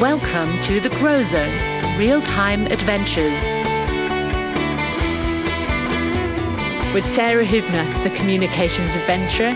[0.00, 3.42] Welcome to the Grow Zone Real Time Adventures.
[6.94, 9.54] With Sarah Hübner, the Communications Adventurer,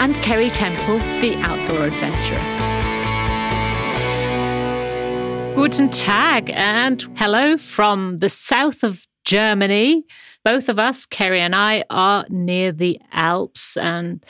[0.00, 2.40] and Ceri Temple, the Outdoor Adventurer.
[5.54, 10.04] Guten Tag and hello from the south of Germany.
[10.44, 14.26] Both of us, Ceri and I, are near the Alps, and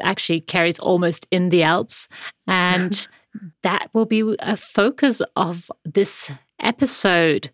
[0.00, 2.08] actually, Ceri's almost in the Alps.
[2.48, 3.06] And
[3.62, 7.50] that will be a focus of this episode.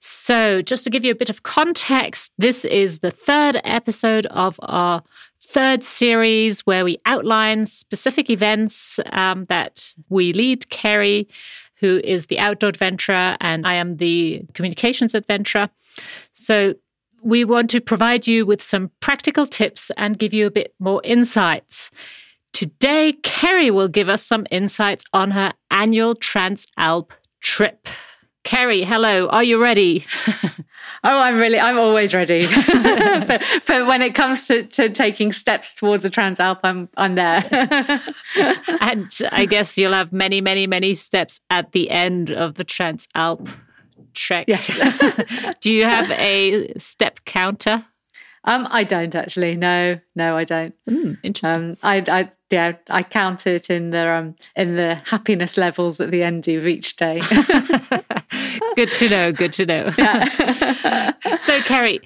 [0.00, 4.58] So, just to give you a bit of context, this is the third episode of
[4.62, 5.02] our
[5.40, 11.26] third series where we outline specific events um, that we lead Ceri,
[11.76, 15.68] who is the outdoor adventurer, and I am the communications adventurer.
[16.32, 16.74] So,
[17.22, 21.00] we want to provide you with some practical tips and give you a bit more
[21.04, 21.90] insights.
[22.52, 27.88] Today, Ceri will give us some insights on her annual Transalp trip.
[28.44, 29.28] Ceri, hello.
[29.28, 30.04] Are you ready?
[31.04, 32.46] oh, I'm really, I'm always ready.
[32.72, 37.42] but, for, when it comes to, to taking steps towards the Transalp, I'm, I'm there.
[38.80, 43.48] and I guess you'll have many, many, many steps at the end of the Transalp
[44.12, 44.46] trek.
[44.46, 45.56] Yes.
[45.60, 47.86] Do you have a step counter?
[48.44, 49.56] Um, I don't actually.
[49.56, 50.74] No, no, I don't.
[50.88, 51.60] Mm, interesting.
[51.70, 56.10] Um, I, I, yeah, I count it in the um in the happiness levels at
[56.10, 57.20] the end of each day.
[58.76, 59.32] good to know.
[59.32, 59.92] Good to know.
[59.96, 60.24] Yeah.
[61.38, 62.00] so, Ceri,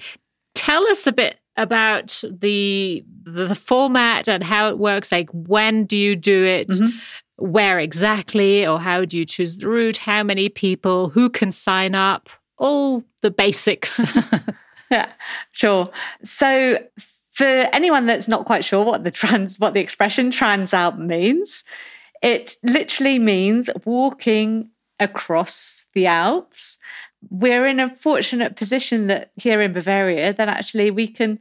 [0.53, 5.11] tell us a bit about the the format and how it works.
[5.11, 6.69] Like, when do you do it?
[6.69, 6.97] Mm-hmm.
[7.39, 9.97] Where exactly, or how do you choose the route?
[9.97, 11.09] How many people?
[11.09, 12.29] Who can sign up?
[12.57, 13.99] All the basics.
[14.91, 15.11] yeah,
[15.51, 15.89] sure.
[16.23, 16.79] So
[17.31, 21.63] for anyone that's not quite sure what the trans what the expression Transalp means,
[22.21, 26.77] it literally means walking across the Alps.
[27.29, 31.39] We're in a fortunate position that here in Bavaria that actually we can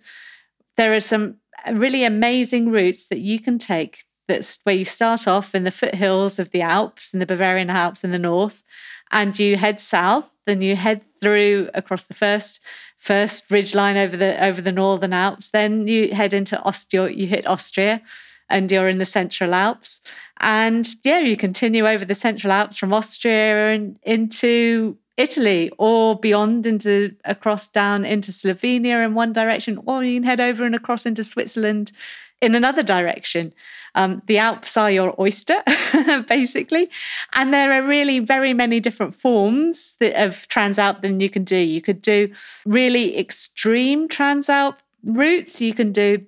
[0.77, 1.37] there are some
[1.73, 6.39] really amazing routes that you can take that's where you start off in the foothills
[6.39, 8.63] of the Alps, in the Bavarian Alps in the north,
[9.11, 12.61] and you head south, then you head through across the first
[13.07, 15.51] first ridge line over the over the northern Alps.
[15.51, 18.03] Then you head into Austria, you hit Austria,
[18.51, 20.01] and you're in the Central Alps.
[20.41, 26.67] And yeah, you continue over the Central Alps from Austria and into Italy or beyond
[26.67, 31.07] into across down into Slovenia in one direction, or you can head over and across
[31.07, 31.93] into Switzerland
[32.41, 33.53] in another direction.
[33.95, 35.63] Um, the Alps are your oyster,
[36.29, 36.91] basically.
[37.33, 41.57] And there are really very many different forms of Transalp that you can do.
[41.57, 42.31] You could do
[42.67, 45.61] really extreme Transalp routes.
[45.61, 46.27] You can do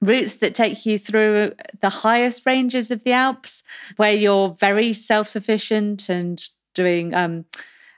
[0.00, 3.62] routes that take you through the highest ranges of the Alps,
[3.96, 7.44] where you're very self-sufficient and doing um,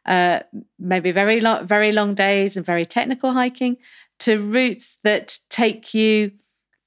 [0.07, 0.41] uh,
[0.79, 3.77] maybe very very long days and very technical hiking,
[4.19, 6.33] to routes that take you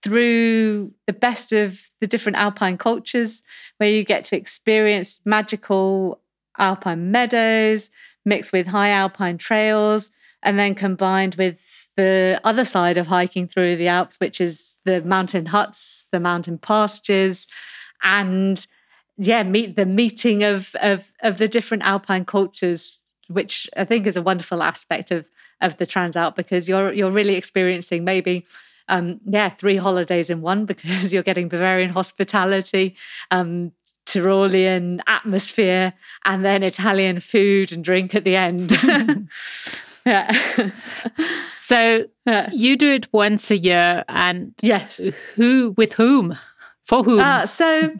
[0.03, 3.43] through the best of the different alpine cultures,
[3.77, 6.19] where you get to experience magical
[6.57, 7.89] alpine meadows
[8.25, 10.09] mixed with high alpine trails,
[10.41, 15.01] and then combined with the other side of hiking through the Alps, which is the
[15.01, 17.47] mountain huts, the mountain pastures,
[18.01, 18.65] and
[19.17, 24.17] yeah, meet the meeting of of of the different alpine cultures, which I think is
[24.17, 25.25] a wonderful aspect of
[25.61, 28.45] of the Transalp because you're you're really experiencing maybe
[28.87, 32.95] um, yeah, three holidays in one because you're getting Bavarian hospitality,
[33.31, 33.71] um,
[34.05, 35.93] Tyrolean atmosphere,
[36.25, 38.71] and then Italian food and drink at the end.
[40.05, 40.31] yeah.
[41.43, 42.49] so yeah.
[42.51, 44.99] you do it once a year, and yes,
[45.35, 46.37] who with whom?
[46.85, 47.21] For whom?
[47.21, 47.93] Uh, so,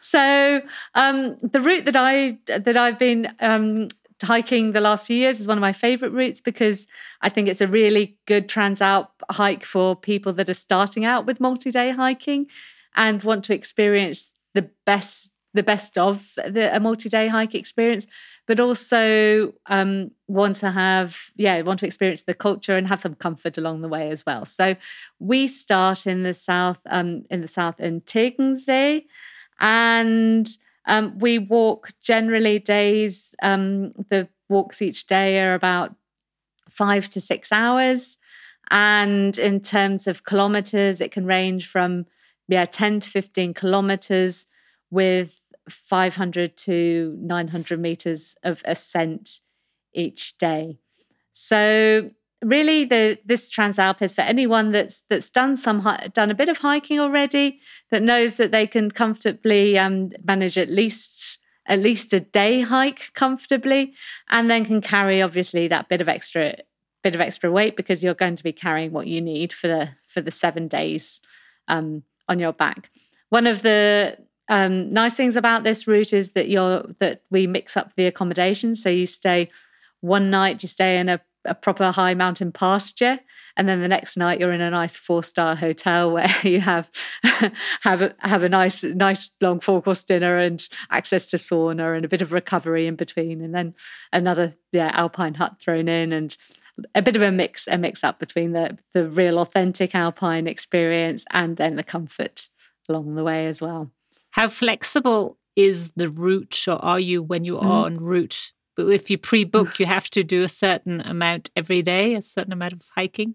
[0.00, 0.60] so
[0.96, 3.86] um, the route that I that I've been um,
[4.22, 6.86] hiking the last few years is one of my favorite routes because
[7.20, 11.40] I think it's a really good Transalp hike for people that are starting out with
[11.40, 12.46] multi-day hiking
[12.94, 18.06] and want to experience the best the best of the, a multi-day hike experience
[18.46, 23.14] but also um, want to have yeah want to experience the culture and have some
[23.14, 24.44] comfort along the way as well.
[24.44, 24.76] So
[25.18, 29.04] we start in the south um, in the south in Tegernsee
[29.58, 30.48] and
[30.86, 35.94] um, we walk generally days, um, the walks each day are about
[36.70, 38.18] five to six hours.
[38.70, 42.06] And in terms of kilometers, it can range from
[42.48, 44.46] yeah, 10 to 15 kilometers
[44.90, 49.40] with 500 to 900 meters of ascent
[49.92, 50.78] each day.
[51.32, 52.10] So
[52.46, 56.58] really the this transalp is for anyone that's that's done some done a bit of
[56.58, 57.60] hiking already
[57.90, 63.10] that knows that they can comfortably um, manage at least at least a day hike
[63.14, 63.92] comfortably
[64.30, 66.56] and then can carry obviously that bit of extra
[67.02, 69.88] bit of extra weight because you're going to be carrying what you need for the
[70.06, 71.20] for the seven days
[71.68, 72.90] um, on your back.
[73.28, 74.18] One of the
[74.48, 78.76] um, nice things about this route is that you're that we mix up the accommodation.
[78.76, 79.50] So you stay
[80.00, 83.20] one night you stay in a, a proper high mountain pasture
[83.56, 86.90] and then the next night you're in a nice four star hotel where you have
[87.82, 92.04] have a, have a nice nice long four course dinner and access to sauna and
[92.04, 93.74] a bit of recovery in between, and then
[94.12, 96.36] another yeah alpine hut thrown in and
[96.94, 101.24] a bit of a mix a mix up between the the real authentic alpine experience
[101.30, 102.48] and then the comfort
[102.88, 103.90] along the way as well.
[104.30, 107.92] How flexible is the route, or are you when you are mm.
[107.92, 108.52] en route?
[108.76, 112.52] But if you pre-book, you have to do a certain amount every day, a certain
[112.52, 113.34] amount of hiking.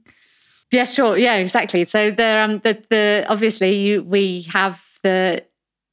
[0.72, 1.18] Yeah, sure.
[1.18, 1.84] Yeah, exactly.
[1.86, 5.44] So the um the the obviously you we have the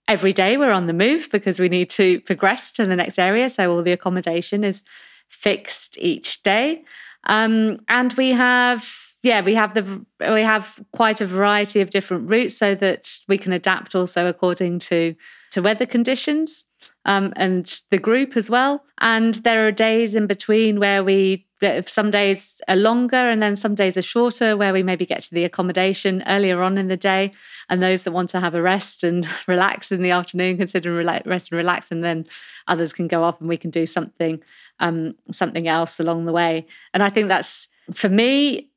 [0.07, 3.51] every day we're on the move because we need to progress to the next area.
[3.51, 4.83] So all the accommodation is
[5.29, 6.85] fixed each day.
[7.25, 8.89] Um, and we have
[9.23, 13.37] yeah we have the we have quite a variety of different routes so that we
[13.37, 15.17] can adapt also according to
[15.51, 16.67] to weather conditions
[17.09, 18.85] um, and the group as well.
[19.01, 21.47] And there are days in between where we,
[21.87, 25.35] some days are longer and then some days are shorter, where we maybe get to
[25.35, 27.33] the accommodation earlier on in the day.
[27.71, 31.51] And those that want to have a rest and relax in the afternoon consider rest
[31.51, 32.27] and relax, and then
[32.67, 34.43] others can go off and we can do something,
[34.79, 36.67] um, something else along the way.
[36.93, 38.69] And I think that's for me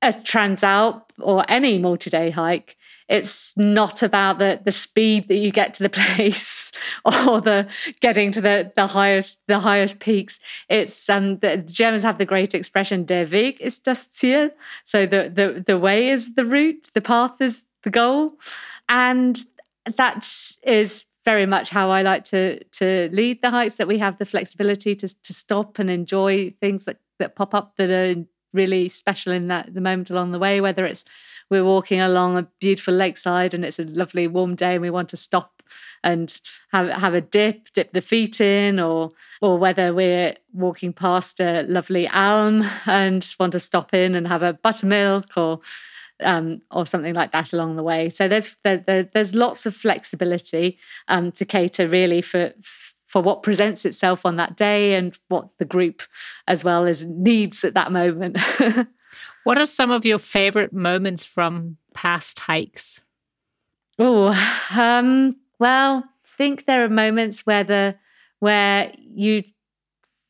[0.00, 2.76] a Transalp or any multi-day hike
[3.08, 6.72] it's not about the the speed that you get to the place
[7.04, 7.66] or the
[8.00, 10.38] getting to the the highest the highest peaks.
[10.68, 14.50] It's um the Germans have the great expression "Der Weg ist das Ziel,"
[14.84, 18.34] so the the the way is the route, the path is the goal,
[18.88, 19.40] and
[19.96, 20.26] that
[20.62, 23.76] is very much how I like to to lead the hikes.
[23.76, 27.76] That we have the flexibility to to stop and enjoy things that that pop up
[27.76, 28.24] that are
[28.54, 31.04] really special in that the moment along the way, whether it's
[31.50, 35.10] we're walking along a beautiful lakeside and it's a lovely warm day and we want
[35.10, 35.62] to stop
[36.02, 36.40] and
[36.72, 39.10] have have a dip, dip the feet in, or
[39.40, 44.42] or whether we're walking past a lovely alm and want to stop in and have
[44.42, 45.60] a buttermilk or
[46.22, 48.10] um, or something like that along the way.
[48.10, 50.78] So there's there, there, there's lots of flexibility
[51.08, 55.64] um, to cater really for for what presents itself on that day and what the
[55.64, 56.02] group
[56.48, 58.38] as well as needs at that moment.
[59.44, 63.00] What are some of your favorite moments from past hikes?
[63.98, 64.34] Oh,
[64.76, 67.96] um, well, I think there are moments where the
[68.40, 69.44] where you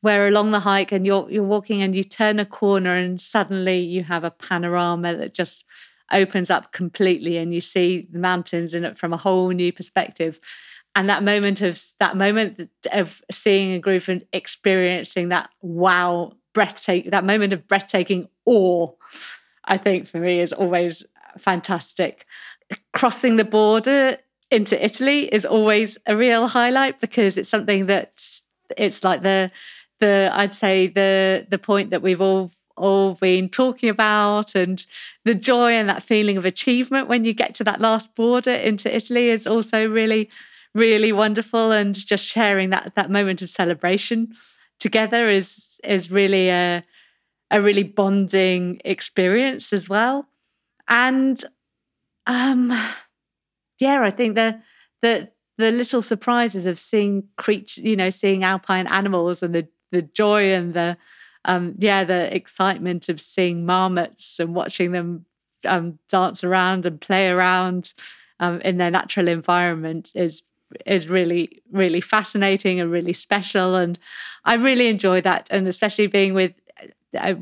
[0.00, 3.78] where along the hike and you're you're walking and you turn a corner and suddenly
[3.78, 5.64] you have a panorama that just
[6.12, 10.38] opens up completely and you see the mountains in it from a whole new perspective
[10.96, 17.10] and that moment of that moment of seeing a group and experiencing that wow breathtaking
[17.10, 18.88] that moment of breathtaking awe
[19.64, 21.04] i think for me is always
[21.38, 22.26] fantastic.
[22.92, 24.18] Crossing the border
[24.50, 28.12] into italy is always a real highlight because it's something that
[28.76, 29.50] it's like the
[30.00, 34.86] the i'd say the the point that we've all all been talking about and
[35.24, 38.94] the joy and that feeling of achievement when you get to that last border into
[38.94, 40.28] italy is also really
[40.74, 44.34] really wonderful and just sharing that that moment of celebration
[44.80, 46.82] together is is really a
[47.50, 50.28] a really bonding experience as well.
[50.88, 51.42] And
[52.26, 52.72] um
[53.80, 54.60] yeah i think the
[55.02, 60.02] the the little surprises of seeing creatures you know seeing alpine animals and the the
[60.02, 60.96] joy and the
[61.44, 65.24] um yeah the excitement of seeing marmots and watching them
[65.66, 67.94] um dance around and play around
[68.40, 70.42] um, in their natural environment is
[70.86, 73.74] is really really fascinating and really special.
[73.74, 73.98] And
[74.44, 75.48] i really enjoy that.
[75.50, 76.52] And especially being with
[77.18, 77.34] uh,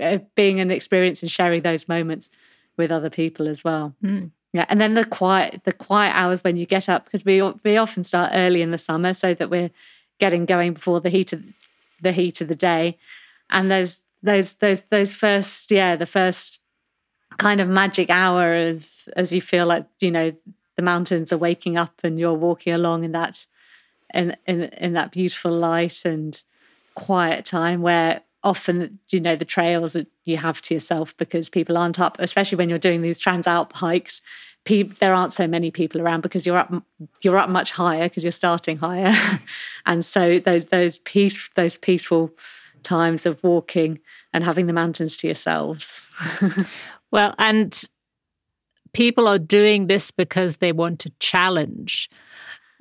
[0.00, 2.30] uh, being an experience and sharing those moments
[2.76, 3.94] with other people as well.
[4.02, 4.30] Mm.
[4.52, 4.66] yeah.
[4.68, 8.04] And then the quiet the quiet hours when you get up because we we often
[8.04, 9.70] start early in the summer so that we're
[10.18, 11.42] getting going before the heat of
[12.00, 12.96] the heat of the day.
[13.50, 16.60] And there's those those those first yeah the first
[17.38, 20.32] kind of magic hour of as you feel like you know
[20.76, 23.46] the mountains are waking up and you're walking along in that
[24.12, 26.42] in in in that beautiful light and
[26.94, 31.76] quiet time where often you know the trails that you have to yourself because people
[31.76, 34.20] aren't up especially when you're doing these transalp hikes
[34.64, 36.72] people, there aren't so many people around because you're up
[37.22, 39.14] you're up much higher because you're starting higher.
[39.86, 42.30] And so those those peace those peaceful
[42.82, 44.00] times of walking
[44.32, 46.08] and having the mountains to yourselves.
[47.10, 47.80] Well and
[48.94, 52.08] people are doing this because they want to challenge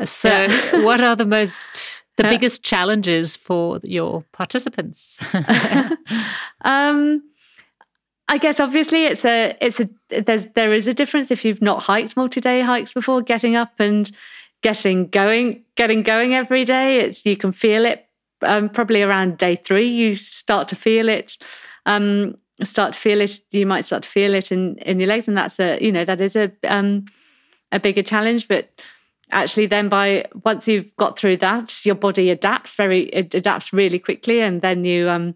[0.03, 0.84] So, yeah.
[0.84, 5.20] what are the most the biggest challenges for your participants?
[6.62, 7.24] um,
[8.27, 11.84] I guess obviously it's a it's a there's there is a difference if you've not
[11.84, 14.12] hiked multi-day hikes before, getting up and
[14.62, 16.98] getting going, getting going every day.
[16.98, 18.08] It's you can feel it.
[18.41, 21.38] Um, probably around day three, you start to feel it.
[21.86, 23.39] Um, start to feel it.
[23.51, 26.05] You might start to feel it in in your legs, and that's a you know
[26.05, 27.05] that is a um,
[27.72, 28.48] a bigger challenge.
[28.48, 28.69] But
[29.31, 34.00] actually, then by once you've got through that, your body adapts very it adapts really
[34.00, 35.36] quickly, and then you um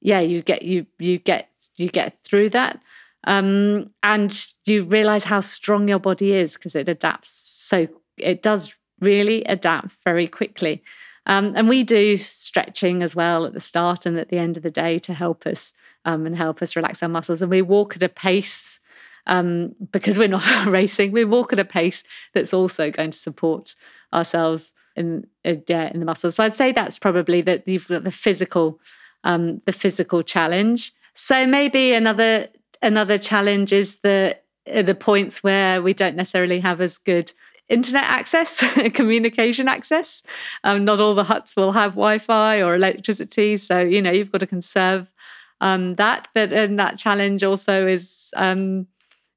[0.00, 2.80] yeah you get you you get you get through that.
[3.24, 7.30] Um, and you realize how strong your body is because it adapts
[7.68, 10.82] so it does really adapt very quickly.
[11.26, 14.62] Um, and we do stretching as well at the start and at the end of
[14.62, 15.74] the day to help us
[16.04, 17.42] um, and help us relax our muscles.
[17.42, 18.80] And we walk at a pace
[19.26, 21.12] um, because we're not racing.
[21.12, 22.02] We walk at a pace
[22.34, 23.74] that's also going to support
[24.12, 26.34] ourselves in uh, yeah, in the muscles.
[26.34, 28.80] So I'd say that's probably that you've got the physical
[29.24, 30.92] um, the physical challenge.
[31.14, 32.48] So maybe another
[32.82, 34.36] another challenge is the
[34.72, 37.32] uh, the points where we don't necessarily have as good
[37.68, 38.58] internet access,
[38.94, 40.22] communication access.
[40.64, 44.38] Um, not all the huts will have Wi-Fi or electricity, so you know you've got
[44.38, 45.12] to conserve
[45.60, 46.28] um, that.
[46.34, 48.86] But and that challenge also is, um,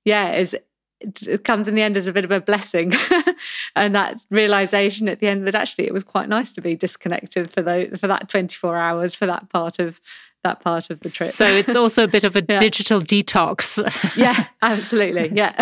[0.06, 0.56] yeah, is
[1.00, 2.94] it comes in the end as a bit of a blessing,
[3.76, 7.50] and that realization at the end that actually it was quite nice to be disconnected
[7.50, 10.00] for the for that twenty four hours for that part of
[10.44, 11.30] that part of the trip.
[11.30, 12.58] So it's also a bit of a yeah.
[12.58, 13.78] digital detox.
[14.18, 15.32] yeah, absolutely.
[15.34, 15.62] Yeah.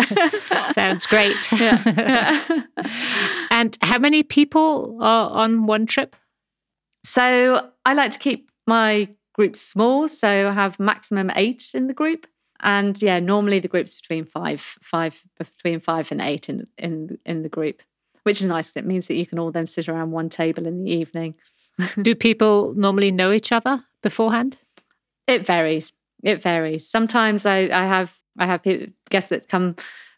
[0.72, 1.36] Sounds great.
[1.52, 1.82] Yeah.
[1.84, 2.62] yeah.
[3.50, 6.16] and how many people are on one trip?
[7.04, 10.08] So I like to keep my groups small.
[10.08, 12.26] So I have maximum eight in the group.
[12.62, 17.42] And yeah, normally the group's between five, five between five and eight in in in
[17.42, 17.82] the group,
[18.24, 18.72] which is nice.
[18.76, 21.34] It means that you can all then sit around one table in the evening.
[22.02, 24.58] Do people normally know each other beforehand?
[25.26, 25.92] It varies.
[26.22, 26.88] It varies.
[26.88, 28.62] Sometimes I, I have I have
[29.08, 29.76] guests that come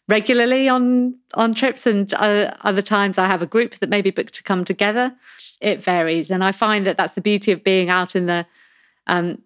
[0.09, 4.33] regularly on on trips, and uh, other times I have a group that maybe booked
[4.35, 5.15] to come together.
[5.61, 8.45] It varies, and I find that that's the beauty of being out in the
[9.07, 9.39] um,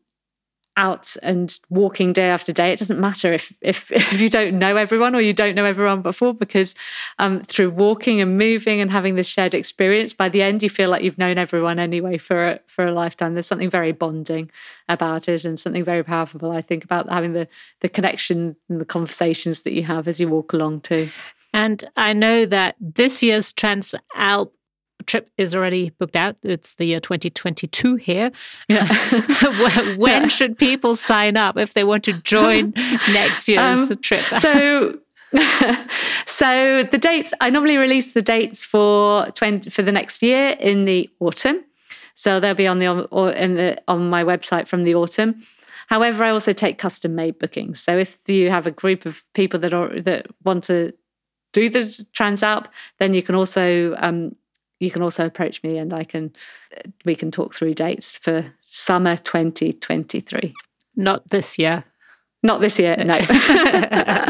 [0.77, 2.71] out and walking day after day.
[2.71, 6.01] It doesn't matter if if if you don't know everyone or you don't know everyone
[6.01, 6.75] before, because
[7.19, 10.89] um, through walking and moving and having this shared experience, by the end you feel
[10.89, 13.33] like you've known everyone anyway for a, for a lifetime.
[13.33, 14.51] There's something very bonding
[14.87, 16.51] about it, and something very powerful.
[16.51, 17.47] I think about having the
[17.81, 21.09] the connection and the conversations that you have as you walk along too.
[21.53, 24.51] And I know that this year's Transalp
[25.07, 26.35] trip is already booked out.
[26.43, 28.31] It's the year 2022 here.
[28.69, 28.85] Yeah.
[29.95, 30.27] when yeah.
[30.27, 32.73] should people sign up if they want to join
[33.11, 34.21] next year's um, trip?
[34.39, 34.99] so
[36.25, 40.85] so the dates I normally release the dates for 20 for the next year in
[40.85, 41.63] the autumn.
[42.15, 45.41] So they'll be on the or in the on my website from the autumn.
[45.87, 47.79] However, I also take custom made bookings.
[47.79, 50.93] So if you have a group of people that are that want to
[51.53, 51.79] do the
[52.13, 52.67] Transalp,
[52.99, 54.35] then you can also um,
[54.79, 56.33] you can also approach me and I can
[57.05, 60.53] we can talk through dates for summer 2023.
[60.95, 61.83] Not this year.
[62.43, 63.19] Not this year, no.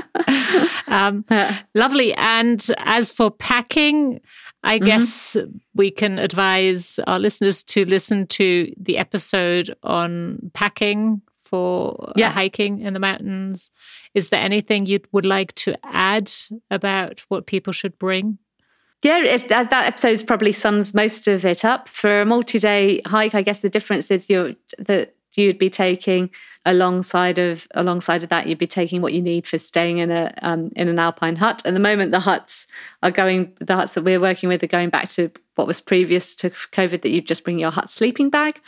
[0.88, 1.26] um,
[1.76, 2.14] lovely.
[2.14, 4.22] And as for packing,
[4.64, 4.86] I mm-hmm.
[4.86, 5.38] guess
[5.76, 12.32] we can advise our listeners to listen to the episode on packing for yeah.
[12.32, 13.72] hiking in the mountains.
[14.14, 16.32] Is there anything you would like to add
[16.70, 18.38] about what people should bring?
[19.04, 21.88] Yeah, if that, that episode probably sums most of it up.
[21.88, 26.32] For a multi-day hike, I guess the difference is you that you'd be taking
[26.66, 30.34] alongside of alongside of that, you'd be taking what you need for staying in a
[30.42, 31.62] um, in an alpine hut.
[31.64, 32.66] At the moment, the huts
[33.04, 33.56] are going.
[33.60, 37.04] The huts that we're working with are going back to what was previous to COVID.
[37.04, 38.60] That you just bring your hut sleeping bag,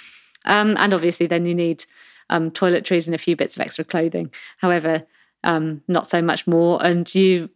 [0.46, 1.86] um, and obviously then you need
[2.30, 4.32] um, toiletries and a few bits of extra clothing.
[4.58, 5.08] However,
[5.44, 6.84] um, not so much more.
[6.86, 7.50] And you,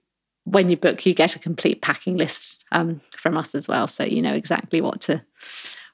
[0.46, 3.88] when you book, you get a complete packing list um, from us as well.
[3.88, 5.24] So you know exactly what to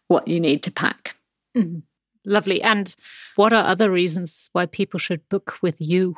[0.08, 1.15] what you need to pack.
[1.56, 1.84] Mm.
[2.25, 2.62] Lovely.
[2.62, 2.94] And
[3.36, 6.18] what are other reasons why people should book with you?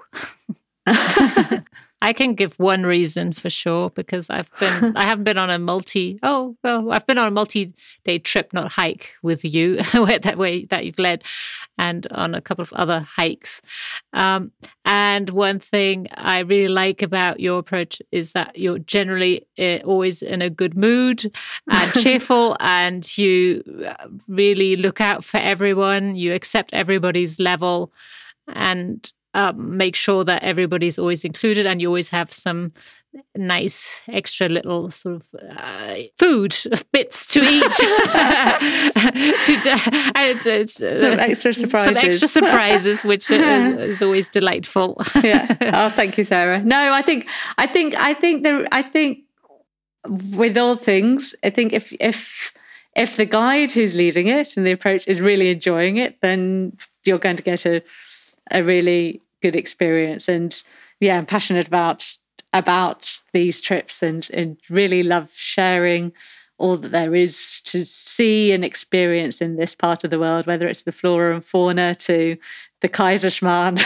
[2.02, 5.60] I can give one reason for sure because I've been I haven't been on a
[5.60, 10.38] multi oh well I've been on a multi day trip not hike with you that
[10.38, 11.24] way that you've led
[11.78, 13.62] and on a couple of other hikes.
[14.14, 14.52] Um,
[14.86, 20.22] and one thing I really like about your approach is that you're generally uh, always
[20.22, 21.32] in a good mood
[21.70, 26.16] and cheerful and you uh, really look out for everyone.
[26.16, 27.92] You accept everybody's level
[28.48, 32.74] and um, make sure that everybody's always included and you always have some
[33.36, 36.56] nice extra little sort of uh, food
[36.92, 37.64] bits to eat.
[39.42, 39.54] To,
[40.16, 43.04] and it's, it's uh, some extra surprises some extra surprises.
[43.04, 45.02] which is, always delightful.
[45.24, 45.56] Yeah.
[45.74, 46.62] Oh thank you sarah.
[46.64, 49.24] No i think i think i think there i think
[50.08, 52.54] with all things i think if if
[52.96, 57.20] if the guide who's leading it and the approach is really enjoying it then you're
[57.20, 57.82] going to get a
[58.50, 60.28] a really good experience.
[60.28, 60.62] And
[61.00, 62.16] yeah, I'm passionate about
[62.54, 66.12] about these trips and, and really love sharing
[66.58, 70.68] all that there is to see and experience in this part of the world, whether
[70.68, 72.38] it's the flora and fauna to
[72.82, 73.80] the Kaiserschmarrn.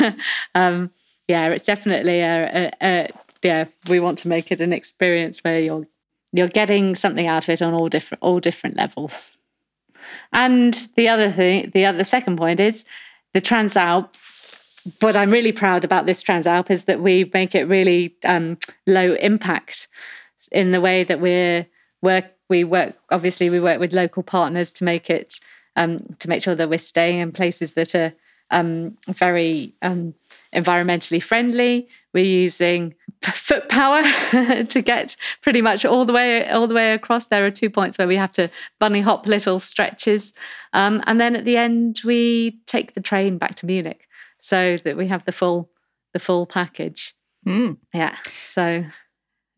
[0.54, 0.90] um,
[1.28, 3.08] yeah, it's definitely a, a, a,
[3.42, 3.64] yeah.
[3.88, 5.86] We want to make it an experience where you're
[6.32, 9.36] you're getting something out of it on all different all different levels.
[10.32, 12.84] And the other thing, the other the second point is
[13.36, 14.08] the Transalp,
[15.00, 19.12] what I'm really proud about this Transalp is that we make it really um, low
[19.12, 19.88] impact
[20.50, 21.66] in the way that we're
[22.00, 22.24] work.
[22.48, 25.38] We work obviously we work with local partners to make it
[25.76, 28.14] um, to make sure that we're staying in places that are
[28.50, 30.14] um, very um,
[30.54, 31.88] environmentally friendly.
[32.14, 34.02] We're using foot power
[34.64, 37.26] to get pretty much all the way all the way across.
[37.26, 40.32] There are two points where we have to bunny hop little stretches,
[40.72, 44.06] um, and then at the end we take the train back to Munich,
[44.40, 45.70] so that we have the full
[46.12, 47.14] the full package.
[47.46, 47.78] Mm.
[47.94, 48.84] Yeah, so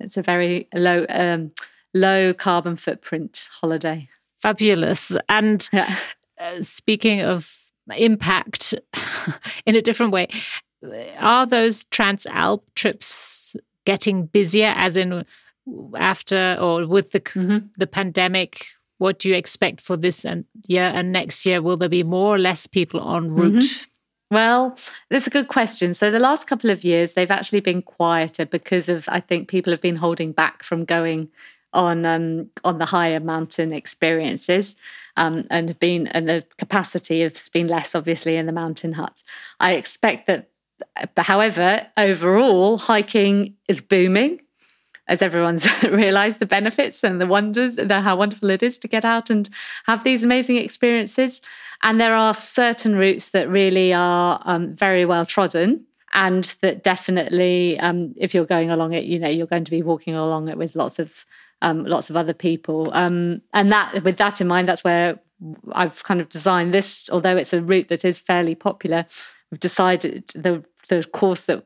[0.01, 1.53] it's a very low um,
[1.95, 4.09] low carbon footprint holiday.
[4.41, 5.17] Fabulous.
[5.29, 5.97] And yeah.
[6.41, 7.57] uh, speaking of
[7.97, 8.75] impact
[9.67, 10.29] in a different way,
[11.19, 15.25] are those Transalp trips getting busier as in
[15.97, 17.67] after or with the mm-hmm.
[17.77, 18.67] the pandemic?
[18.99, 21.63] What do you expect for this and year and next year?
[21.63, 23.63] Will there be more or less people on route?
[23.63, 24.35] Mm-hmm.
[24.35, 24.77] well
[25.11, 25.95] that's a good question.
[25.95, 29.73] So the last couple of years they've actually been quieter because of i think people
[29.73, 31.29] have been holding back from going
[31.73, 34.75] on um, on the higher mountain experiences
[35.17, 39.25] um, and have been and the capacity has been less obviously in the mountain huts.
[39.61, 40.49] I expect that
[41.15, 44.41] but however, overall, hiking is booming
[45.09, 49.05] as everyone's realized the benefits and the wonders, the, how wonderful it is to get
[49.05, 49.49] out and
[49.87, 51.41] have these amazing experiences.
[51.83, 55.85] And there are certain routes that really are um, very well trodden.
[56.15, 59.83] And that definitely, um, if you're going along it, you know you're going to be
[59.83, 61.27] walking along it with lots of
[61.61, 62.91] um, lots of other people.
[62.95, 65.19] Um, and that, with that in mind, that's where
[65.73, 67.11] I've kind of designed this.
[67.13, 69.05] Although it's a route that is fairly popular,
[69.51, 71.65] we've decided the the course that